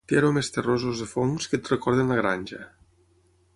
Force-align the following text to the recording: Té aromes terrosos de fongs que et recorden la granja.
Té 0.11 0.15
aromes 0.19 0.47
terrosos 0.55 1.03
de 1.03 1.07
fongs 1.11 1.47
que 1.51 1.59
et 1.59 1.71
recorden 1.75 2.11
la 2.13 2.19
granja. 2.23 2.65